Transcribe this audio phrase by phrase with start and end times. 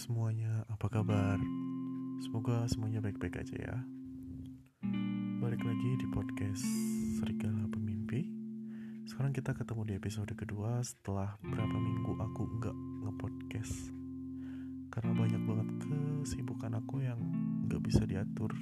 [0.00, 1.36] semuanya, apa kabar?
[2.24, 3.76] Semoga semuanya baik-baik aja ya.
[5.44, 6.64] Balik lagi di podcast
[7.20, 8.24] Serigala Pemimpi.
[9.04, 13.92] Sekarang kita ketemu di episode kedua setelah berapa minggu aku nggak ngepodcast.
[14.88, 17.20] Karena banyak banget kesibukan aku yang
[17.68, 18.56] nggak bisa diatur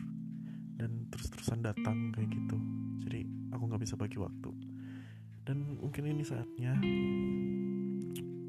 [0.74, 2.58] dan terus-terusan datang kayak gitu.
[3.06, 4.50] Jadi aku nggak bisa bagi waktu.
[5.46, 6.74] Dan mungkin ini saatnya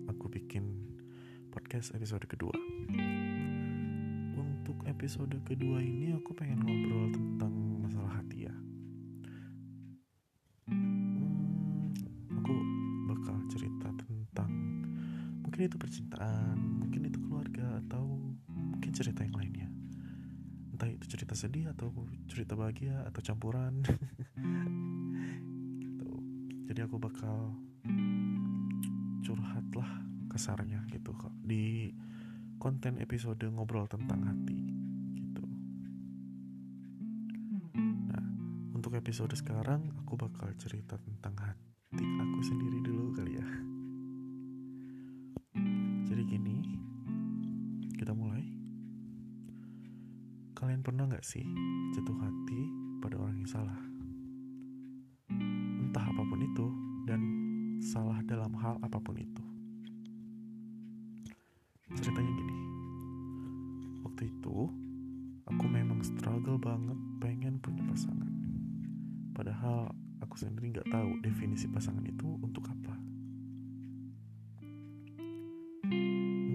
[0.09, 0.97] aku bikin
[1.49, 2.53] podcast episode kedua.
[4.37, 8.53] Untuk episode kedua ini aku pengen ngobrol tentang masalah hati ya.
[10.69, 11.89] Hmm,
[12.37, 12.53] aku
[13.09, 14.51] bakal cerita tentang
[15.41, 18.05] mungkin itu percintaan, mungkin itu keluarga atau
[18.45, 19.69] mungkin cerita yang lainnya.
[20.69, 21.89] Entah itu cerita sedih atau
[22.29, 23.81] cerita bahagia atau campuran.
[25.81, 26.09] gitu.
[26.69, 27.57] Jadi aku bakal
[29.25, 31.89] curhat lah kasarnya gitu kok di
[32.61, 34.59] konten episode ngobrol tentang hati
[35.17, 35.43] gitu.
[38.07, 38.25] Nah,
[38.75, 43.47] untuk episode sekarang aku bakal cerita tentang hati aku sendiri dulu kali ya.
[46.05, 46.57] Jadi gini,
[47.97, 48.45] kita mulai.
[50.53, 51.47] Kalian pernah nggak sih
[51.95, 52.61] jatuh hati
[52.99, 53.79] pada orang yang salah?
[55.79, 56.67] Entah apa pun itu
[57.07, 57.21] dan
[57.79, 59.58] salah dalam hal apa pun itu.
[61.99, 62.55] Ceritanya gini,
[64.07, 64.71] waktu itu
[65.43, 68.31] aku memang struggle banget pengen punya pasangan.
[69.35, 69.91] Padahal
[70.23, 72.95] aku sendiri nggak tahu definisi pasangan itu untuk apa.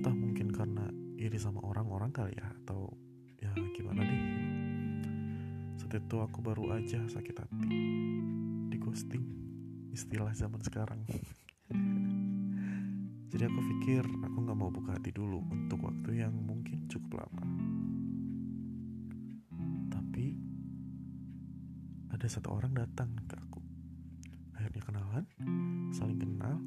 [0.01, 0.89] Entah mungkin karena
[1.21, 2.97] iri sama orang-orang kali ya, atau
[3.37, 4.23] ya gimana deh.
[5.77, 7.69] Saat itu aku baru aja sakit hati,
[8.73, 9.29] di ghosting,
[9.93, 11.05] istilah zaman sekarang.
[13.35, 17.43] Jadi aku pikir aku nggak mau buka hati dulu untuk waktu yang mungkin cukup lama.
[19.91, 20.39] Tapi
[22.15, 23.59] ada satu orang datang ke aku.
[24.55, 25.27] Akhirnya kenalan,
[25.91, 26.63] saling kenal,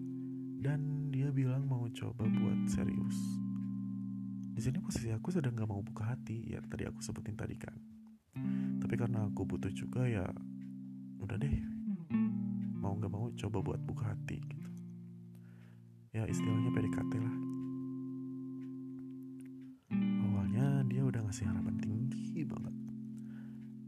[0.59, 3.15] dan dia bilang mau coba buat serius.
[4.51, 7.79] Di sini posisi aku sedang nggak mau buka hati, ya tadi aku sebutin tadi kan.
[8.83, 10.27] Tapi karena aku butuh juga ya,
[11.23, 11.63] udah deh,
[12.83, 14.76] mau nggak mau coba buat buka hati gitu
[16.17, 17.35] ya istilahnya PDKT lah.
[20.25, 22.73] Awalnya dia udah ngasih harapan tinggi banget.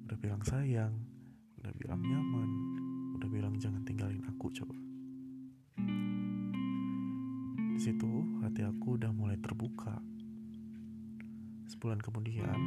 [0.05, 0.93] Udah bilang sayang
[1.57, 2.49] udah bilang nyaman
[3.17, 4.77] udah bilang jangan tinggalin aku coba.
[7.73, 8.11] Di situ
[8.45, 9.97] hati aku udah mulai terbuka.
[11.65, 12.59] Sebulan kemudian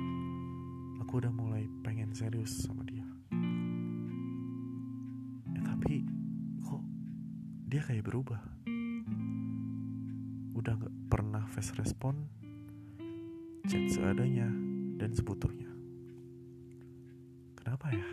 [1.06, 3.06] aku udah mulai pengen serius sama dia.
[5.54, 6.02] Ya tapi
[6.66, 6.82] kok
[7.70, 8.42] dia kayak berubah
[10.62, 12.22] udah gak pernah fast respon
[13.66, 14.46] chat seadanya
[14.94, 15.66] dan sebutuhnya
[17.58, 18.06] kenapa ya?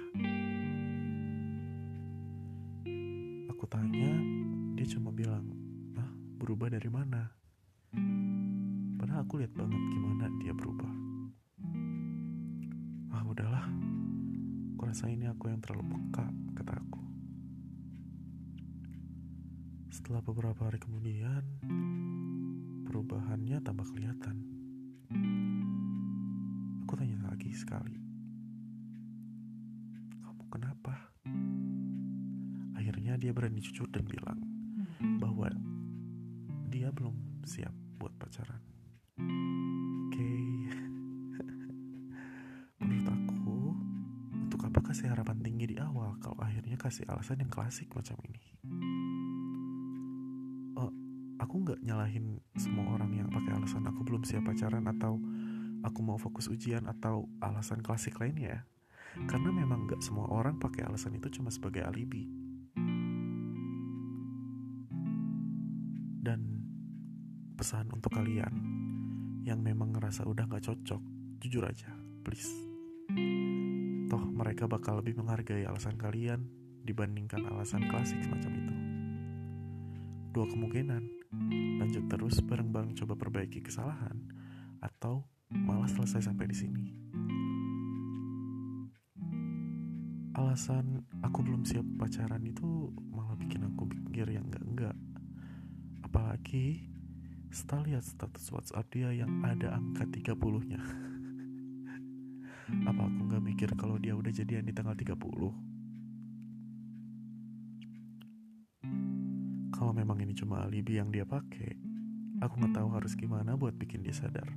[3.54, 4.18] Aku tanya
[4.74, 5.46] dia cuma bilang
[5.94, 6.10] ah
[6.42, 7.30] berubah dari mana?
[8.98, 10.90] Padahal aku lihat banget gimana dia berubah.
[13.14, 13.70] Ah udahlah.
[14.74, 16.26] Aku rasa ini aku yang terlalu peka
[16.58, 17.02] kata aku.
[19.94, 21.46] Setelah beberapa hari kemudian
[22.90, 24.42] perubahannya tambah kelihatan.
[26.90, 28.02] Aku tanya lagi sekali.
[30.26, 31.14] Kamu kenapa?
[32.74, 34.42] Akhirnya dia berani jujur dan bilang
[35.22, 35.54] bahwa
[36.74, 37.70] dia belum siap
[38.02, 38.58] buat pacaran.
[40.10, 40.34] Oke.
[42.82, 43.78] Menurut aku,
[44.50, 48.49] untuk apa kasih harapan tinggi di awal kalau akhirnya kasih alasan yang klasik macam ini?
[51.50, 55.18] Aku nggak nyalahin semua orang yang pakai alasan aku belum siap pacaran atau
[55.82, 58.62] aku mau fokus ujian atau alasan klasik lainnya ya.
[59.26, 62.30] Karena memang nggak semua orang pakai alasan itu cuma sebagai alibi.
[66.22, 66.70] Dan
[67.58, 68.54] pesan untuk kalian
[69.42, 71.02] yang memang ngerasa udah nggak cocok,
[71.42, 71.90] jujur aja,
[72.22, 72.54] please.
[74.06, 76.46] Toh mereka bakal lebih menghargai alasan kalian
[76.86, 78.79] dibandingkan alasan klasik semacam itu.
[80.40, 81.04] Dua kemungkinan,
[81.84, 84.24] lanjut terus bareng-bareng coba perbaiki kesalahan
[84.80, 86.86] atau malah selesai sampai di sini.
[90.40, 94.96] Alasan aku belum siap pacaran itu malah bikin aku pikir yang enggak-enggak.
[96.08, 96.88] Apalagi
[97.52, 100.80] setelah lihat status WhatsApp dia yang ada angka 30-nya.
[102.88, 105.69] Apa aku nggak mikir kalau dia udah jadian di tanggal 30?
[109.80, 111.72] Kalau memang ini cuma alibi yang dia pakai,
[112.44, 114.52] aku nggak tahu harus gimana buat bikin dia sadar.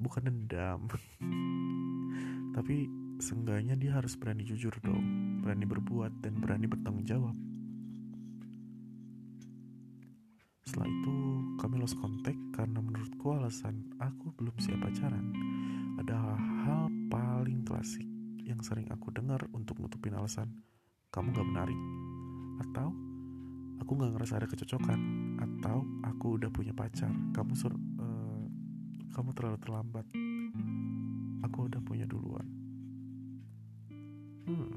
[0.00, 0.88] Bukan dendam.
[2.56, 2.88] Tapi
[3.20, 7.36] seenggaknya dia harus berani jujur dong berani berbuat dan berani bertanggung jawab.
[10.64, 11.14] Setelah itu
[11.60, 15.36] kami lost contact karena menurutku alasan aku belum siap pacaran.
[16.00, 18.08] Adalah hal paling klasik
[18.40, 20.48] yang sering aku dengar untuk nutupin alasan.
[21.12, 21.80] Kamu gak menarik?
[22.64, 22.90] Atau
[23.80, 25.00] aku gak ngerasa ada kecocokan
[25.40, 27.10] atau aku udah punya pacar.
[27.34, 28.44] Kamu sur uh,
[29.14, 30.06] kamu terlalu terlambat.
[31.44, 32.46] Aku udah punya duluan.
[34.48, 34.74] Hmm.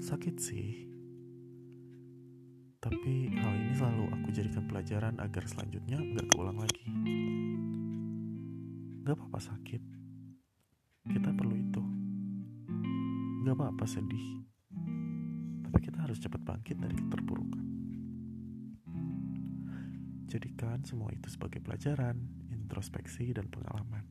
[0.00, 0.86] Sakit sih.
[2.80, 6.86] Tapi hal ini selalu aku jadikan pelajaran agar selanjutnya nggak keulang lagi.
[9.06, 9.82] Gak apa-apa sakit.
[11.06, 11.82] Kita perlu itu.
[13.46, 14.55] Gak apa-apa sedih
[15.66, 17.66] tapi kita harus cepat bangkit dari keterpurukan.
[20.30, 22.14] Jadikan semua itu sebagai pelajaran
[22.54, 24.06] introspeksi dan pengalaman.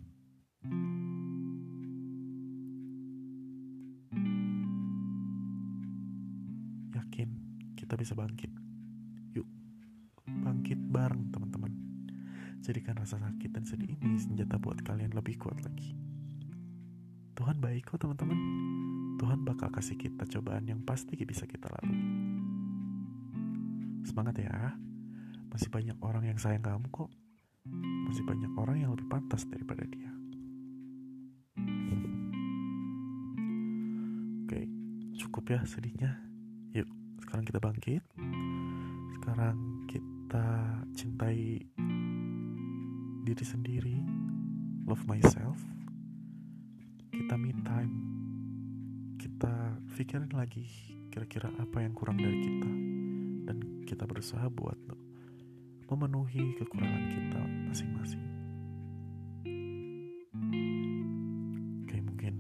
[6.92, 7.30] Yakin
[7.80, 8.52] kita bisa bangkit?
[9.32, 9.48] Yuk
[10.28, 11.72] bangkit bareng teman-teman.
[12.60, 16.05] Jadikan rasa sakit dan sedih ini senjata buat kalian lebih kuat lagi
[17.36, 18.40] Tuhan baik kok teman-teman.
[19.20, 22.00] Tuhan bakal kasih kita cobaan yang pasti bisa kita lalui.
[24.08, 24.80] Semangat ya.
[25.52, 27.12] Masih banyak orang yang sayang kamu kok.
[28.08, 30.12] Masih banyak orang yang lebih pantas daripada dia.
[34.48, 34.62] Oke
[35.20, 36.16] cukup ya sedihnya.
[36.72, 36.88] Yuk
[37.20, 38.04] sekarang kita bangkit.
[39.20, 40.48] Sekarang kita
[40.96, 41.68] cintai
[43.28, 44.00] diri sendiri.
[44.88, 45.75] Love myself
[47.16, 47.96] kita me time.
[49.16, 50.68] Kita pikirin lagi
[51.08, 52.72] kira-kira apa yang kurang dari kita.
[53.48, 54.76] Dan kita berusaha buat
[55.88, 57.42] memenuhi kekurangan kita
[57.72, 58.24] masing-masing.
[61.88, 62.36] Kayak mungkin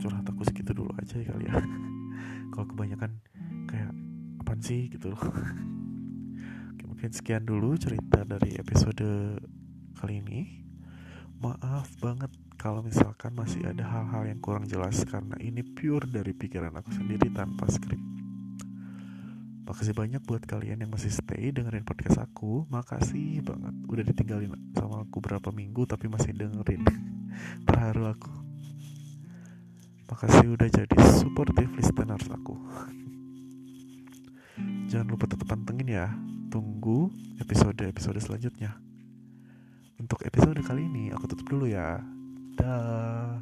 [0.00, 1.60] curhat aku segitu dulu aja ya kali ya.
[2.56, 3.20] Kalau kebanyakan
[3.68, 3.92] kayak
[4.40, 4.88] apaan sih?
[4.88, 5.20] gitu loh.
[6.72, 9.36] Oke, mungkin sekian dulu cerita dari episode
[10.00, 10.61] kali ini
[11.42, 16.70] maaf banget kalau misalkan masih ada hal-hal yang kurang jelas karena ini pure dari pikiran
[16.78, 17.98] aku sendiri tanpa skrip.
[19.66, 22.62] Makasih banyak buat kalian yang masih stay dengerin podcast aku.
[22.70, 23.74] Makasih banget.
[23.90, 26.86] Udah ditinggalin sama aku berapa minggu tapi masih dengerin.
[27.66, 28.30] Terharu aku.
[30.14, 32.54] Makasih udah jadi supportive listeners aku.
[34.94, 36.06] Jangan lupa tetap pantengin ya.
[36.54, 37.10] Tunggu
[37.42, 38.91] episode-episode selanjutnya
[40.02, 42.02] Untuk episode kali ini aku tutup dulu ya.
[42.58, 43.38] Dah